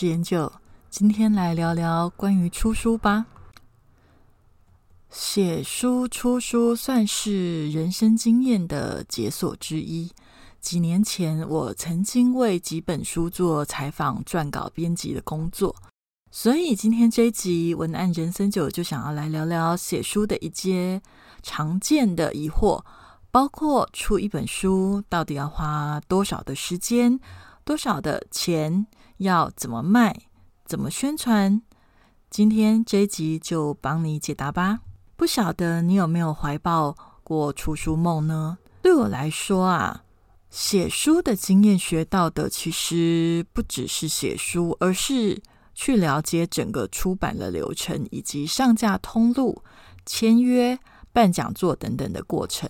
[0.00, 0.50] 是研究，
[0.88, 3.26] 今天来聊聊关于出书吧。
[5.10, 10.10] 写书、出书算是人生经验的解锁之一。
[10.58, 15.76] 几年前，我曾经为几本书做采访、撰稿、编辑的工作，
[16.30, 21.02] 所以今天这一集文案人生九就想要来聊聊写书的一些
[21.42, 22.82] 常见的疑惑，
[23.30, 27.20] 包括出一本书到底要花多少的时间、
[27.66, 28.86] 多少的钱。
[29.20, 30.16] 要怎么卖？
[30.64, 31.60] 怎么宣传？
[32.30, 34.80] 今天这一集就帮你解答吧。
[35.14, 38.56] 不晓得你有没有怀抱过出书梦呢？
[38.80, 40.04] 对我来说啊，
[40.48, 45.42] 写书的经验学到的其实不只是写书，而是
[45.74, 49.62] 去了解整个出版的流程，以及上架通路、
[50.06, 50.78] 签约、
[51.12, 52.66] 办讲座等等的过程。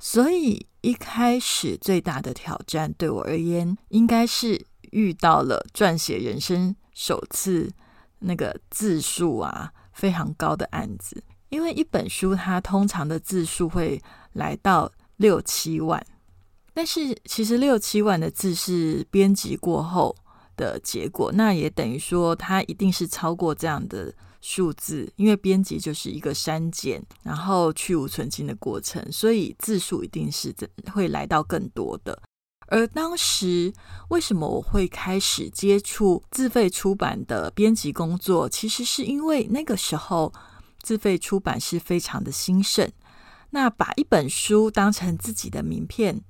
[0.00, 4.66] 所以一开始最大的挑战对我而言，应该是。
[4.92, 7.70] 遇到了撰写人生首次
[8.20, 16.04] 那个字数啊非常高的案子，因为一本书它通常的字数会来到六七万，
[16.74, 20.14] 但是其实六七万的字是编辑过后
[20.56, 30.54] 的结果，那也等于说它一定是超过这样的数字，因为编辑就是一个删减然后去无存菁的过程，所以字数一定是
[30.92, 32.22] 会来到更多的。
[32.68, 33.72] 而当时
[34.08, 38.48] 为什么我会开始接触自费出版的编辑工作？
[38.48, 40.32] 其实是因为那个时候
[40.82, 42.90] 自费出版是非常的兴盛，
[43.50, 46.20] 那把一本书当成自己的名片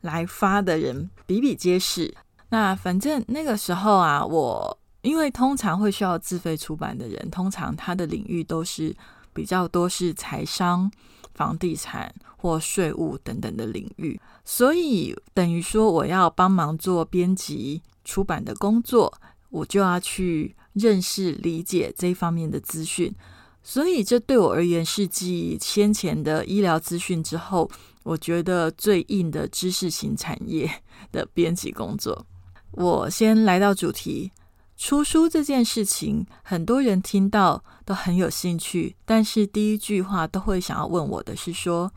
[0.00, 2.14] 来发的人比比皆是。
[2.48, 8.94] 那反正那个时候啊，我因为通常会需要自费出版的人，通常他的领域都是
[9.36, 10.90] 比较多是财商。
[11.34, 19.12] 房地产或税务等等的领域，所以等于说我要帮忙做编辑出版的工作，
[19.50, 23.14] 我就要去认识理解这一方面的资讯。
[23.62, 27.70] 所以这对我而言是继先前的医疗资讯之后，
[28.02, 30.82] 我觉得最硬的知识型产业
[31.12, 32.24] 的编辑工作。
[32.70, 34.32] 我先来到主题。
[34.76, 41.90] 出书这件事情，很多人听到都很有兴趣，但是第一句话都会想要问我的是说，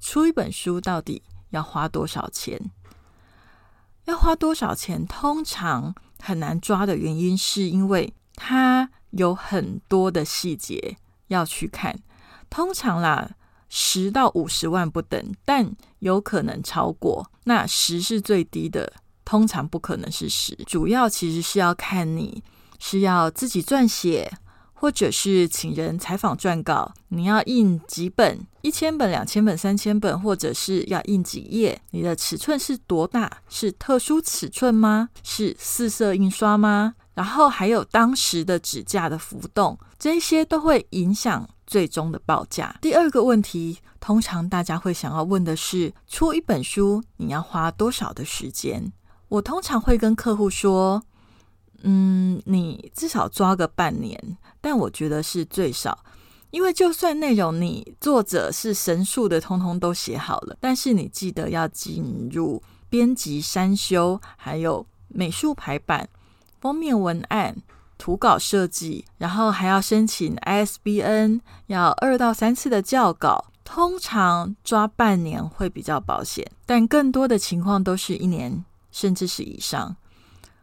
[0.00, 2.70] 出一本书到底要花多少钱？
[4.04, 5.04] 要花多少钱？
[5.06, 10.96] 通常很难抓的原因，是因为它有很多的细节
[11.28, 11.98] 要去看。
[12.48, 13.32] 通常啦，
[13.68, 17.30] 十到五十万不等，但有可能超过。
[17.44, 18.92] 那十是最低的。
[19.24, 22.42] 通常不可能是十，主要其实是要看你
[22.78, 24.30] 是要自己撰写，
[24.72, 26.92] 或者是请人采访撰稿。
[27.08, 28.46] 你要印几本？
[28.62, 31.80] 一千本、两千本、三千本，或者是要印几页？
[31.90, 33.30] 你的尺寸是多大？
[33.48, 35.08] 是特殊尺寸吗？
[35.22, 36.94] 是四色印刷吗？
[37.14, 42.76] 然后还有当时的纸价的浮动，这些都会影响最终的报价。
[42.82, 48.92] 第二个问题，通常大家会想要问的是：出一本书，你要花多少的时间？
[49.28, 51.02] 我通常会跟客户说，
[51.82, 55.98] 嗯，你至少抓个半年，但我觉得是最少，
[56.50, 66.08] 因为就算内容你作者是神速的，通通都写好了，但是你记得要进入编辑删修，还有美术排版、
[66.60, 67.56] 封面文案、
[67.98, 78.64] 图稿设计，然后还要申请 ISBN，要二到三次的校稿，通常抓半年会比较保险，但更多的情况都是一年。
[78.94, 79.96] 甚至是以上，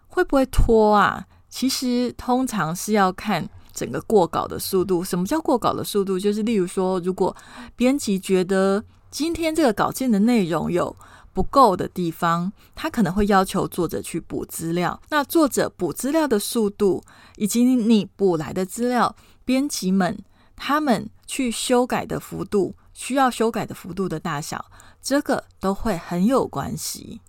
[0.08, 1.28] 会不会拖啊？
[1.50, 5.04] 其实通常是要看整个过稿的速度。
[5.04, 6.18] 什么叫过稿的速度？
[6.18, 7.36] 就是例如说，如果
[7.76, 8.82] 编辑觉得
[9.12, 10.96] 今天这个稿件的内容有
[11.34, 14.98] 不够的地方，他可能会要求作者去补资料。
[15.10, 17.04] 那作者补资料的速度，
[17.36, 19.14] 以及你补来的资料，
[19.44, 20.18] 编辑们
[20.56, 24.64] 他们去修改的幅度，需要修改的幅度的大小，
[25.02, 27.20] 这个都会很有关系。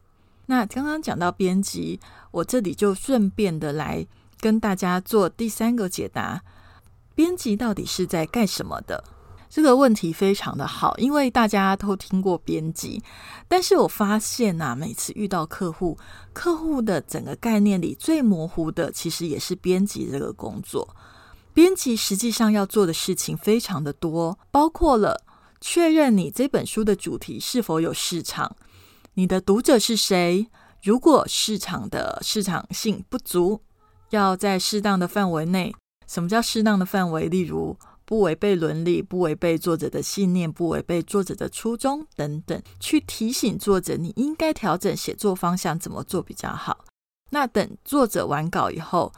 [0.46, 2.00] 那刚刚讲到编辑，
[2.30, 4.06] 我这里就顺便的来
[4.40, 6.42] 跟大家做第三个解答：
[7.14, 9.04] 编辑到底是在干什么的？
[9.48, 13.02] 这个问题非常的好，因为大家都听过编辑，
[13.46, 15.98] 但是我发现呐，每次遇到客户，
[16.32, 20.96] 客户的整个概念里最模糊的，其实也是编辑这个工作。
[21.52, 25.22] 编辑实际上要做的事情非常的多，包括了
[25.60, 28.56] 确认你这本书的主题是否有市场，
[29.14, 30.48] 你的读者是谁，
[30.82, 33.60] 如果市场的市场性不足，
[34.10, 35.74] 要在适当的范围内。
[36.06, 37.28] 什么叫适当的范围？
[37.28, 37.76] 例如。
[38.04, 46.84] 不违背伦理，不违背作者的信念，不违背作者的初衷等等，去提醒作者你应该调整写作方向，怎么做比较好。
[47.30, 49.12] 那等作者完稿以后，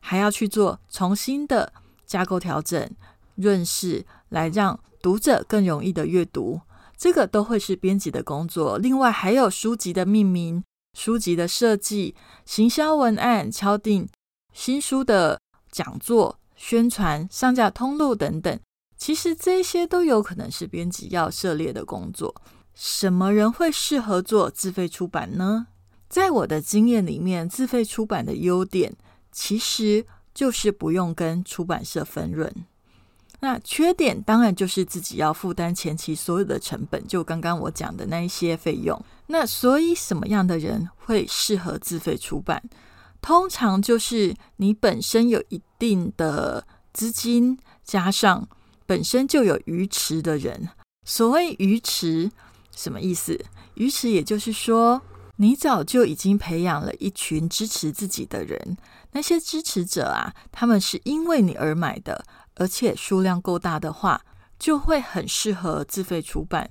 [0.00, 1.72] 还要去做重新的
[2.06, 2.90] 架构调整、
[3.36, 6.60] 润饰，来让读者更容易的阅读。
[7.00, 8.76] 这个都会是编辑的工作。
[8.76, 10.62] 另外还有书籍的命名、
[10.92, 12.14] 书籍的设计、
[12.44, 14.06] 行销文案、敲定
[14.52, 15.40] 新书的
[15.72, 16.36] 讲座。
[16.62, 18.60] 宣传、上架通路等等，
[18.94, 22.34] 其实这些都有可能是编辑要涉猎的工作。
[22.74, 25.68] 什么人会适合做自费出版呢？
[26.10, 28.94] 在我的经验里面，自费出版的优点
[29.32, 30.04] 其实
[30.34, 32.54] 就是不用跟出版社分润。
[33.40, 39.02] 那缺点当然就是自己要负担前期所有的成本，就刚刚我讲的那一些费用。
[39.26, 42.62] 那所以什么样的人会适合自费出版？
[43.22, 48.48] 通常就是你本身有一定的资金，加上
[48.86, 50.68] 本身就有鱼池的人。
[51.04, 52.30] 所谓鱼池，
[52.76, 53.38] 什么意思？
[53.74, 55.00] 鱼池也就是说，
[55.36, 58.76] 你早就已经培养了一群支持自己的人。
[59.12, 62.24] 那些支持者啊，他们是因为你而买的，
[62.60, 64.20] 而且数量够大的话，
[64.58, 66.70] 就会很适合自费出版。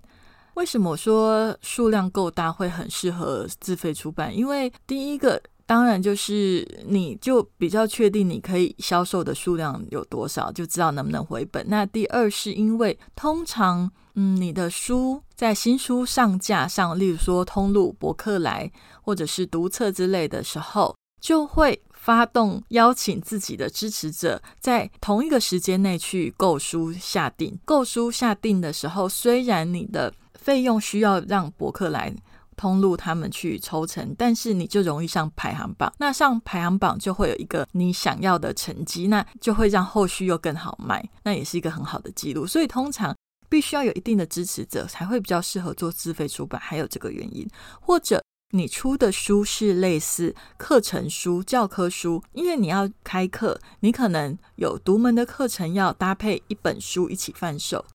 [0.54, 4.34] 为什么说数量够大会很适合自费出版？
[4.34, 5.42] 因为第一个。
[5.70, 11.64] 当然，就是你就比较确定你可以销售的数量有多少，就知道能不能回本。
[11.70, 18.72] 那第二是因为通常，嗯，你的书在新书上架上，例如说通路、博客来
[19.04, 27.58] 或者是读册之类的时候，就会发动邀请自己的支持者在同一个时间内去购书下定。
[27.66, 32.16] 购书下定的时候，虽然你的费用需要让博客来。
[32.60, 35.94] 通路他们去抽成，但是你就容易上排行榜。
[35.98, 42.46] 那上排行榜就会有一个你想要的成绩，那就会让后续又更好卖，那也是一个很好的记录。
[42.46, 43.16] 所以通常
[43.48, 47.48] 必须要有一定的支持者才会比较适合做自费出版，还有这个原因。
[47.80, 57.86] 或者你出的书是类似课程书、教科书，因为你要开课，你可能有独门的课程要搭配一本书一起贩售。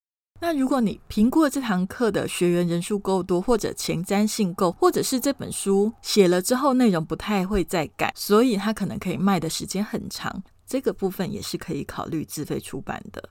[0.41, 13.31] 那如果你评估了这堂课的学员人数够多，或者前瞻性够，或者是这本书写了之后内容不太会再改，所以它可能可以卖的时间很长，这个部分也是可以考虑自费出版的。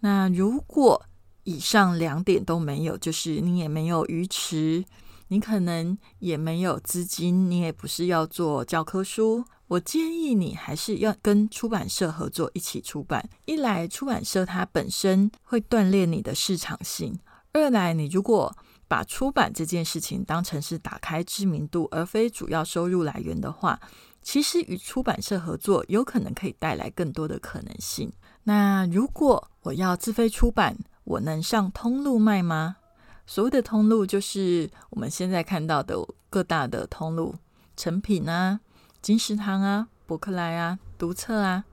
[0.00, 1.02] 那如果
[1.44, 4.84] 以上两点都没有，就是你也没有鱼池，
[5.28, 9.44] 你可能也没有资金，你也不是要做教科书。
[9.68, 13.28] 我建议你还是要跟出版社合作一起出版。
[13.46, 17.14] 一来，出版社它本身会锻炼你的市场性；
[17.52, 18.54] 二来，你如果
[18.86, 23.80] 把出版这件事情当成是打开知名度，而非主要收入来源的话，
[24.22, 28.12] 其实与出版社合作有可能可以带来更多的可能性。
[28.44, 32.76] 那如果我要自费出版，我能上通路卖吗？
[33.26, 35.96] 所谓的通路就是我们现在看到的
[36.28, 37.34] 各大的通路，
[37.76, 38.60] 成品啊。
[39.00, 41.64] 金石堂啊，博客来啊，读册啊，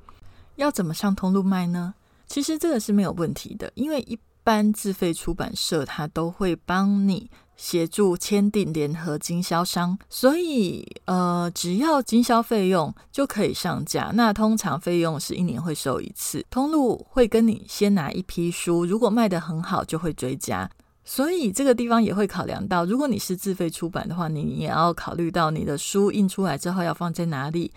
[0.56, 1.94] 要怎么上通路卖呢？
[2.28, 14.12] 其实这个是没有问题的，因为一般自费出版社它都会帮你协助签订联合经销商，所以呃，只要经销费用就可以上架。
[14.14, 20.70] 那通常费用是一年会收一次，通路会跟你先拿一批书，如果卖得很好，就会追加。
[21.04, 27.74] 所以这个地方也会考量到，如果你是自费出版的话，你也要考虑到你的书印出来之后要放在哪里，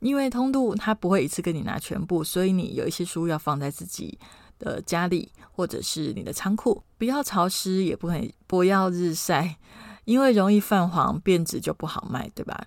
[0.00, 4.18] 因为通路它不会一次跟你拿全部，所以你有一些书要放在自己
[4.58, 9.56] 的家里或者是你的仓库，不要潮湿，也不会不要日晒，
[10.04, 12.66] 因为容易泛黄变质就不好卖，对吧？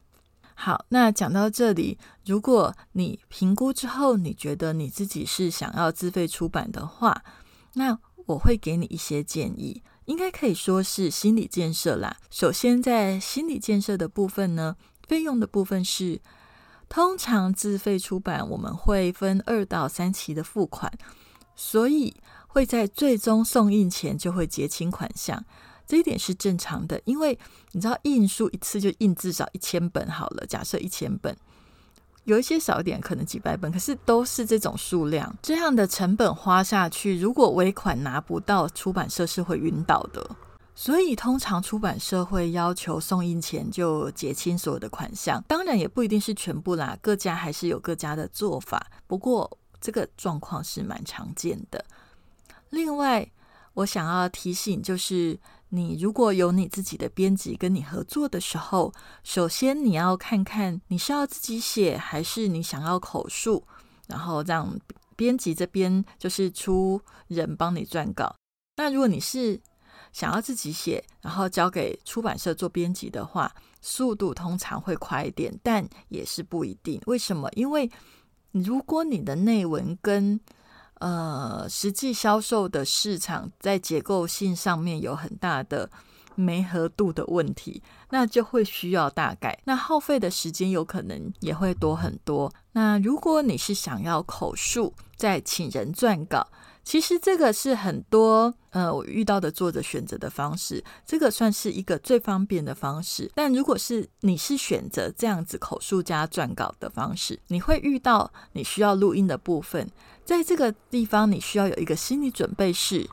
[0.55, 7.24] 好，那讲到这里，如果你评估之后你觉得你自己是想要自费出版的话，
[7.75, 9.84] 那我会给你一些建议。
[10.11, 12.17] 应该可以说是心理建设啦。
[12.29, 14.75] 首先，在心理建设的部分呢，
[15.07, 16.19] 费用的部分是
[16.89, 20.91] 通常自费出版，我们会分二到三期的付款，
[21.55, 22.13] 所以
[22.47, 25.41] 会在最终送印前就会结清款项。
[25.87, 27.39] 这一点是正常的，因为
[27.71, 30.45] 你知道印书一次就印至少一千本好了。
[30.45, 31.33] 假设一千本，
[32.25, 40.35] 有一些少一点，可能几百本，可是都是这种数量，这样的成本花下去，如果尾款拿不到，出版社是会晕倒的。
[40.73, 48.87] 所以，通常出版社会要求送印前就结清所有的款项，当然也不一定是全部啦，各家还是有各家的做法。
[49.05, 51.83] 不过，这个状况是蛮常见的。
[52.69, 53.29] 另外，
[53.73, 55.37] 我想要提醒，就是
[55.73, 63.65] 你如果有你自己的编辑跟你合作的时候，首先你要看看你是要自己写，还是你想要口述，
[64.07, 64.77] 然后让
[65.15, 68.35] 编辑这边就是出人帮你撰稿。
[68.75, 69.61] 那如果你是
[70.11, 77.01] 想要自己写，然后交给出版社做编辑的话，速度通常会快一点，但也是不一定。
[77.05, 77.49] 为什么？
[77.53, 77.89] 因为
[78.51, 80.37] 如果你的内文跟
[81.01, 85.89] 呃实际销售的市场在结构性上面有很大的
[86.36, 92.53] 没合度的问题，那就会需要大改，那耗费的时间有可能也会多很多。
[92.72, 96.48] 那如果你是想要口述，再请人撰稿。
[96.83, 103.31] 其实这个是很多呃我遇到的作者选择的方式，这个算是一个最方便的方式。
[103.35, 109.88] 但如果是你是选择这样子口述加撰稿的方式，你会遇到你需要录音的部分，
[110.25, 113.07] 在这个地方你需要有一个心理准备是，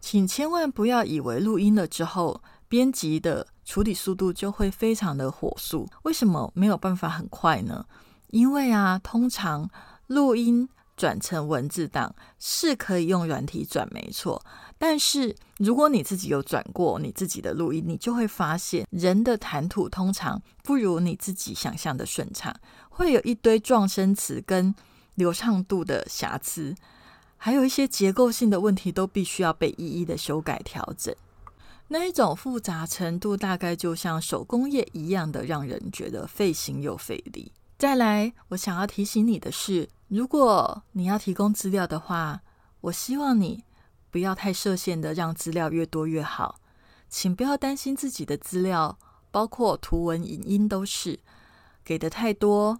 [0.00, 5.88] 请千万不要以为录音了之后，编辑的处理速度就会非常的火速。
[6.04, 7.84] 为什么没有办法很快呢？
[8.28, 9.68] 因为啊，通常
[10.06, 10.68] 录音。
[10.96, 14.44] 转成文字档是可以用软体转，没错。
[14.78, 22.54] 但是如果你自己有转过你自己的录音，你就会发现人的谈吐通常不如你自己想象的顺畅，
[22.88, 24.74] 会有一堆撞声词跟
[25.14, 26.74] 流畅度的瑕疵，
[27.36, 31.14] 还有一些结构性的问题都必须要被一一的修改调整。
[31.88, 37.52] 那一种复杂程度，大概就像手工业一样的，让人觉得费心又费力。
[37.78, 39.88] 再来，我想要提醒你的是。
[40.12, 42.42] 如果你要提供资料的话，
[42.82, 43.64] 我希望你
[44.10, 46.60] 不要太设限的，让资料越多越好。
[47.08, 48.98] 请不要担心自己的资料，
[49.30, 51.18] 包括图文、影音都是
[51.82, 52.78] 给的太多。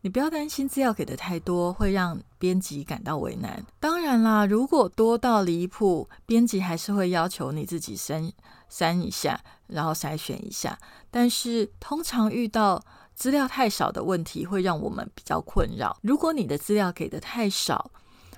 [0.00, 3.62] 你不要担心资料给的太多会让编辑感到为难。
[3.78, 8.32] 当然啦，如果多到离谱，编辑还是会要求你自己删
[8.70, 10.78] 删一下，然后筛选一下。
[11.10, 12.82] 但是通常遇到。
[13.20, 15.94] 资料太少的问题会让我们比较困扰。
[16.00, 17.90] 如果你的资料给的太少，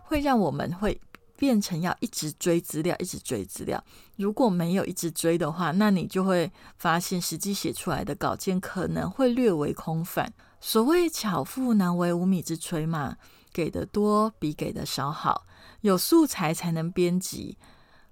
[0.02, 1.00] 会让我们会
[1.36, 3.80] 变成要一直追资料，一直追资料。
[4.16, 10.32] 如果没有一直追的话，那你就会发现实际写出来的稿件可能会略为空泛。
[10.60, 13.16] 所谓巧妇难为无米之炊嘛，
[13.52, 15.46] 给的多比给的少好。
[15.82, 17.56] 有素材才能编辑，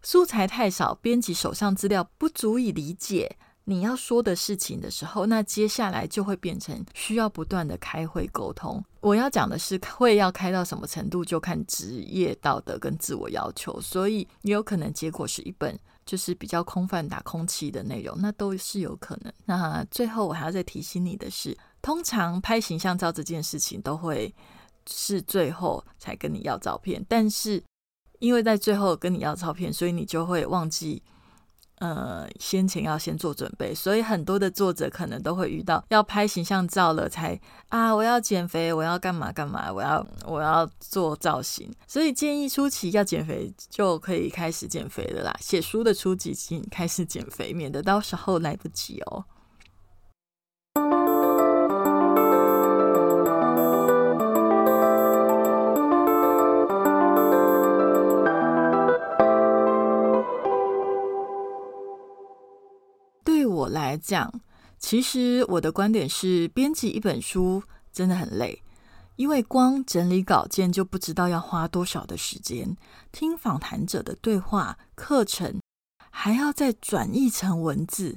[0.03, 3.37] 素材太少，编辑手上资料不足以理解。
[3.65, 8.83] 你要说的事情的时候，那接下来就会变成需要不断的开会沟通。
[9.01, 19.33] 我要讲的是会要开到什么程度，就看职业道德跟自我要求，所以也有可能结果是一本就是比较空泛打空气的内容，那都是有可能。
[19.45, 24.35] 那最后我还要再提醒你的是，通常拍形象照这件事情都会
[24.89, 27.63] 是最后才跟你要照片，但是
[28.19, 31.01] 因为在最后跟你要照片，所以你就会忘记。
[31.81, 45.35] 呃，先前要先做准备，所以很多的作者可能都会遇到要拍形象照了才啊，我要减肥，我要干嘛干嘛，我要我要做造型，所以建议初期要减肥就可以开始减肥了啦。
[45.41, 49.25] 写书的初级请开始减肥，免得到时候来不及哦。
[63.81, 64.41] 来讲，
[64.79, 68.63] 其实我的观点是，编辑一本书真的很累，
[69.17, 72.77] 因为光整理稿件就不知道要花多少的时间，
[73.11, 75.61] 听访谈者的对话、课程，
[76.11, 78.17] 还要再转译成文字。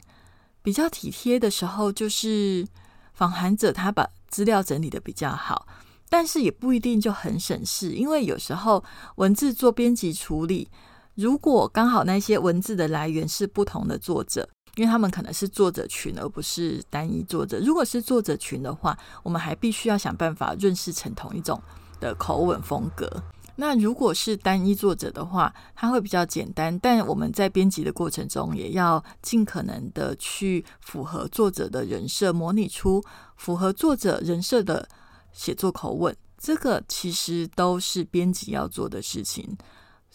[0.62, 2.66] 比较体贴的时候，就是
[3.14, 5.68] 访谈者他把资料整理的比较好，
[6.10, 8.82] 但是也不一定就很省事，因为有时候
[9.18, 10.70] 文字做编辑处理，
[11.16, 14.48] 如果刚好那些文字的来源是不同的作者。
[14.76, 17.60] 因为他们可能是作者群，而不是单一作者。
[17.60, 21.62] 如果是作者群的话，我们还必须要想办法润饰成同一种
[22.00, 23.24] 的口吻风格。
[23.56, 26.78] 那如果是单一作者的话，它会比较简单。
[26.80, 33.04] 但我们在编辑的过程中，也要尽可能的去符合作者的人设，模拟出
[33.38, 34.90] 符合作者人设的
[35.32, 36.16] 写作口吻。
[36.40, 39.56] 这个其实都是编辑要做的事情。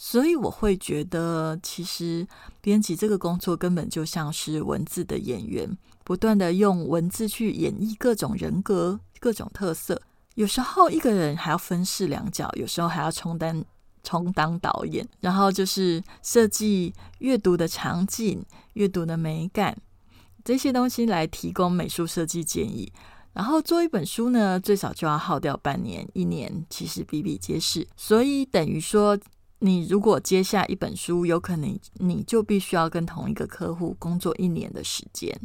[0.01, 2.25] 所以我会觉得，其实
[2.61, 10.01] 编辑这个工作根本就像是文字的演员，不断的用文字去演绎各种人格、各种特色。
[10.37, 13.65] 有时候一个人还要分饰两角，有时候还要充当
[14.05, 18.41] 充当导演，然后就是设计阅读的场景、
[18.75, 19.77] 阅读的美感
[20.45, 22.93] 这些东西来提供美术设计建议。
[23.33, 27.85] 然后做一本书呢，最少就要耗掉半年、一年，其实比比皆是。
[27.97, 29.19] 所以等于说，
[29.61, 35.37] 你如果接下一本书，有可能你就必须要跟同一个客户工作一年的时间。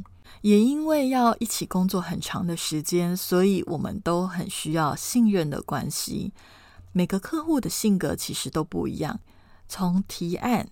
[0.41, 6.34] 也因为要一起工作很长的时间，所以我们都很需要信任的关系。
[6.91, 9.20] 每个客户的性格其实都不一样，
[9.67, 10.67] 从提案、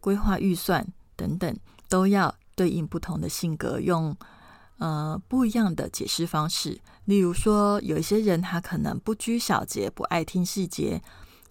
[0.00, 1.56] 规划预算等等，
[1.88, 4.16] 都要对应不同的性格，用
[4.78, 6.80] 呃不一样的解释方式。
[7.04, 11.00] 例如说，有一些人他可能不拘小节，不爱听细节；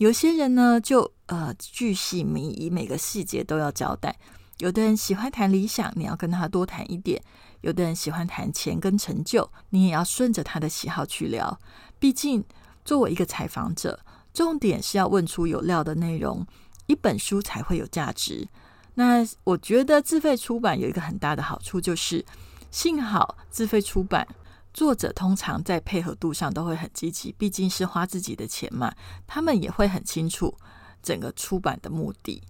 [0.01, 4.17] 有些人呢，就呃巨细靡遗，每个细节都要交代。
[4.57, 7.21] 有的人喜欢谈理想，你要跟他多谈一点。
[7.61, 11.59] 有的人喜欢谈钱跟成就，你也要顺着他的喜好去聊。
[11.99, 12.43] 毕竟，
[12.83, 13.99] 作为一个采访者，
[14.33, 16.47] 重点是要问出有料的内容，
[16.87, 18.47] 一本书才会有价值。
[18.95, 22.25] 那我觉得自费出版有一个很大的好处，就是
[22.71, 24.27] 幸好自费出版，
[24.73, 28.93] 作者通常在配合度上都会很积极，毕竟是花自己的钱嘛，
[29.27, 30.55] 他们也会很清楚
[31.03, 32.41] 整个出版的目的。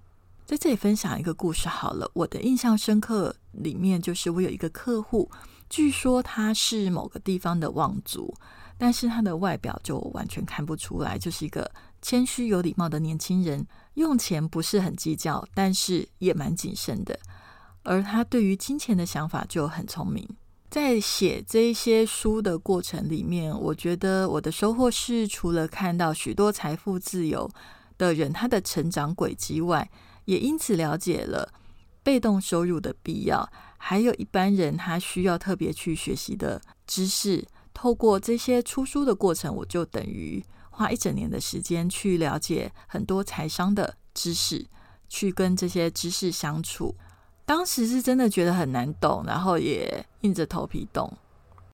[0.45, 2.09] 在这里分享一个故事好了。
[2.13, 5.31] 我的印象深刻里面，就是我有一个客户，
[5.69, 8.35] 据说他是某个地方的望族，
[8.77, 17.17] 但是他的外表就完全看不出来，就是一个谦虚有礼貌的年轻人，用钱不是很计较，但是也蛮谨慎的。
[17.83, 20.27] 而他对于金钱的想法就很聪明。
[20.71, 27.51] 在写这些书的过程里面，我觉得我的收获是，除了看到许多财富自由
[27.97, 29.91] 的人他的成长轨迹外，
[30.23, 31.53] 也因此了解了
[32.01, 37.45] 被动收入的必要，还有一般人他需要特别去学习的知识。
[37.73, 44.65] 透过这些出书的过程，我就等于花一整年的时间去了解很多财商的知识，
[45.09, 46.95] 去跟这些知识相处。
[47.51, 51.11] 当时是真的觉得很难懂，然后也硬着头皮懂。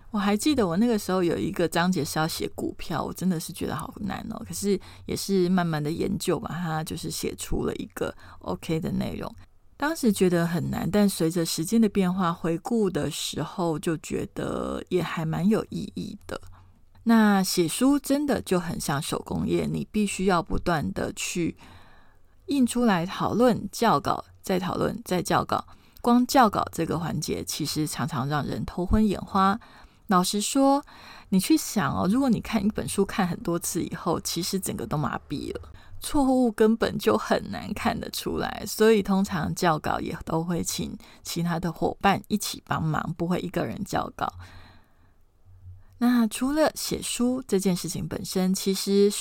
[0.10, 4.44] 我还记得我那个时候有一个章节是要写股票，我真的是觉得好难哦。
[4.48, 9.32] 可是也是慢慢的研究把它就是写出了一个 OK 的内容。
[9.78, 16.42] 当时觉得很难，但随着时间的变化，回顾的时候就觉得也还蛮有意义的。
[17.04, 21.56] 那写书真的就很像手工业，你必须要不断的去
[22.48, 25.62] 印出来，讨论、校稿、再讨论、再校稿。
[26.00, 29.60] 光校稿这个环节，其实常常让人头昏眼花。
[30.08, 30.82] 老实说，
[31.28, 35.62] 你去想哦，如果你看一本书看很多次以后，其实整个都麻痹了，
[36.00, 38.64] 错误根本就很难看得出来。
[38.66, 44.32] 所以通常校稿也都会请其他的伙伴一起帮忙，不会一个人校稿。
[45.98, 49.12] 那除了写书这件事情本身，其实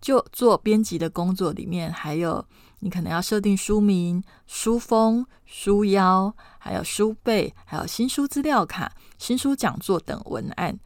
[0.00, 2.46] 就做编辑的工作里面，还有
[2.84, 8.92] 你可能要设定书名、书封、书腰，还有书背，还有新书资料卡。
[9.16, 10.78] 新书讲座等文案，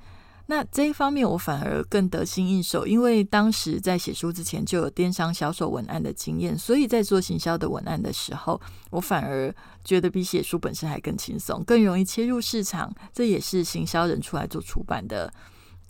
[0.47, 12.95] 那这一方面我反而更得心应手，因为当时在写书之前就有电商销售文案的经验，所以在做行销的文案的时候，我反而觉得比写书本身还更轻松，更容易切入市场。
[13.13, 15.33] 这也是行销人出来做出版的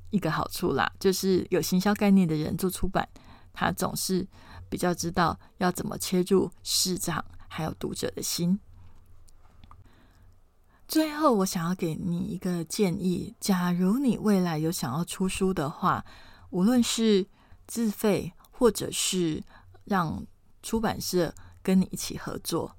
[0.09, 3.07] 一个好处啦，就是有行销概念的人做出版，
[3.53, 4.27] 他总是
[4.69, 8.59] 比较知道要怎么切入市场，还有读者的心。
[10.87, 16.05] 最后，我想要给你一个建议：假如你未来有想要出书的话，
[16.51, 17.27] 无论是
[17.67, 19.45] 自费，或者是
[19.85, 20.25] 让
[20.63, 22.75] 出版社跟你一起合作，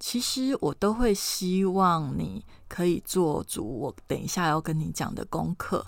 [0.00, 5.86] 其实我都会希望你可以做足我等一下要跟你讲的功课。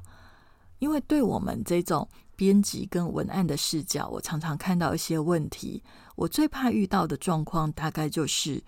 [0.79, 5.83] 因为对我们这种编辑跟文案的视角，我常常看到一些问题。
[6.17, 8.63] 我最怕遇到的状况，大概就是。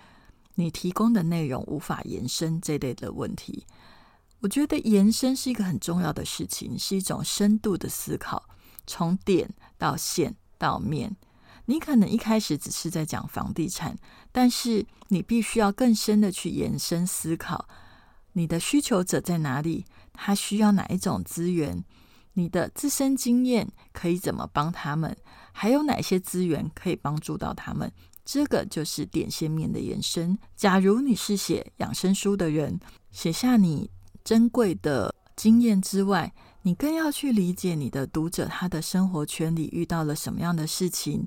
[0.59, 3.66] 你提供的内容无法延伸这类的问题，
[4.40, 8.42] 我觉得延伸是一个很重要的事情，是一种深度的思考，
[8.87, 11.14] 从点到线到面。
[11.66, 13.98] 你可能一开始只是在讲房地产，
[14.33, 17.68] 但是你必须要更深的去延伸思考，
[18.33, 21.85] 你的需求者在哪里，他需要哪一种资源，
[22.38, 25.16] 你的自身经验可以怎么帮他们，
[25.53, 27.90] 还有哪些资源可以帮助到他们。
[28.27, 30.37] 这个就是点线面的延伸。
[30.55, 32.79] 假如你是写养生书的人，
[33.11, 33.90] 写下你
[34.22, 41.27] 珍贵的经验之外，你更要去理解你的读者他的生活圈里遇到了什么样的事情，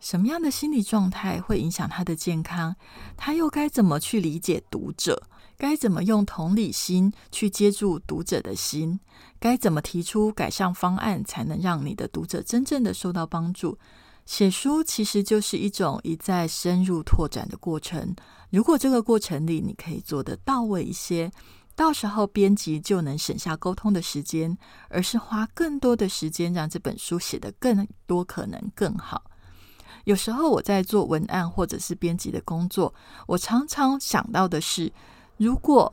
[0.00, 2.76] 什么样的心理状态会影响他的健康，
[3.16, 9.00] 他又该怎么去理解读者，该怎么用同理心去接住读者的心？
[9.40, 13.76] 该怎么提出改善方案，才能让你的读者真正的受到帮助？
[14.24, 18.14] 写书其实就是一种一再深入拓展的过程。
[18.50, 21.28] 如果这个过程里你可以做得到位一些，
[21.74, 24.56] 到时候编辑就能省下沟通的时间，
[24.88, 29.24] 而是花更多的时间让这本书写得更多，可能更好。
[30.04, 32.94] 有时候我在做文案或者是编辑的工作，
[33.26, 34.92] 我常常想到的是。
[35.38, 35.92] 如果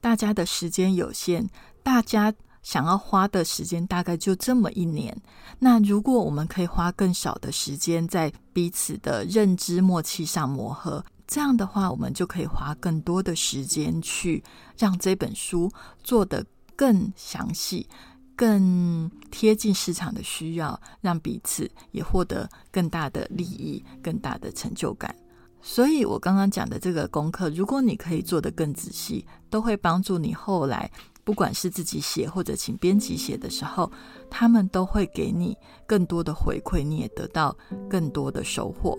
[0.00, 1.48] 大家的时间有限，
[1.82, 5.20] 大家想要花的时间大概就这么一年。
[5.58, 14.44] 那如果我们可以花更少的时间在彼此的认知默契上磨合，这样的话，我们就可以花更多的时间去
[14.76, 15.70] 让这本书
[16.04, 16.44] 做得
[16.76, 17.88] 更详细、
[18.36, 25.14] 更贴近市场的需要，让彼此也获得更大的利益、更大的成就感。
[25.62, 30.90] 所以，我刚刚讲的这个功课，如果你可以做得更仔细，都会帮助你后来，
[31.22, 33.90] 不管是自己写或者请编辑写的时候，
[34.28, 37.56] 他们都会给你更多的回馈，你也得到
[37.88, 38.98] 更多的收获。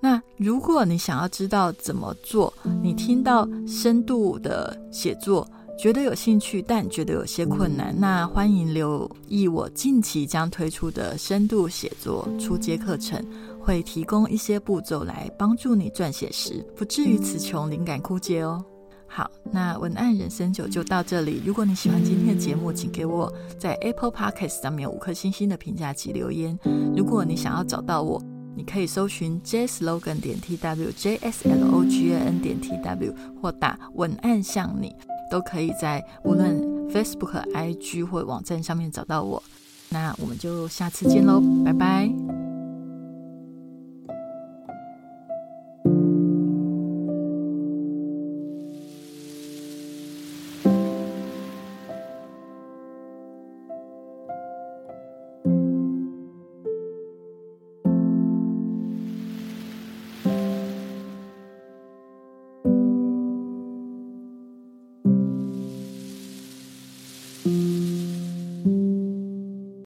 [0.00, 5.46] 那如果你想要知道怎么做，你听到深度的写作
[5.78, 13.22] 觉得有兴趣，但觉得有些困难，那欢迎留意我近期将推出的深度写作初阶课程。
[13.66, 18.64] 会提供一些步骤来帮助你撰写时不至于词穷、灵感枯竭哦。
[19.08, 21.42] 好，那文案人生九就到这里。
[21.44, 26.56] 如果你喜欢今天的节目，请给我在 Apple Podcast 上面五颗星星的评价及留言。
[26.96, 28.22] 如果你想要找到我，
[28.56, 33.12] 你可以搜寻 J Slogan 点 T W J S L O G A N 点 T W
[33.42, 34.94] 或打文案像你，
[35.28, 36.56] 都可以在无论
[36.88, 39.42] Facebook、IG 或网站上面找到我。
[39.88, 42.45] 那我们就下次见喽，拜拜。